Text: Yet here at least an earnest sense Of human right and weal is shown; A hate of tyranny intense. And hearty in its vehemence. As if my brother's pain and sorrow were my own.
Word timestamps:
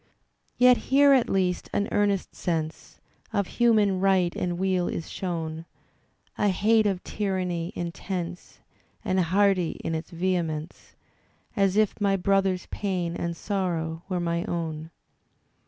Yet 0.57 0.77
here 0.89 1.13
at 1.13 1.29
least 1.29 1.69
an 1.73 1.87
earnest 1.91 2.33
sense 2.33 2.99
Of 3.31 3.45
human 3.61 3.99
right 3.99 4.35
and 4.35 4.57
weal 4.57 4.87
is 4.87 5.11
shown; 5.11 5.65
A 6.39 6.47
hate 6.49 6.87
of 6.87 7.03
tyranny 7.03 7.71
intense. 7.75 8.61
And 9.05 9.19
hearty 9.19 9.79
in 9.83 9.93
its 9.93 10.09
vehemence. 10.09 10.95
As 11.55 11.77
if 11.77 12.01
my 12.01 12.15
brother's 12.17 12.65
pain 12.71 13.15
and 13.15 13.37
sorrow 13.37 14.01
were 14.09 14.19
my 14.19 14.43
own. 14.45 14.89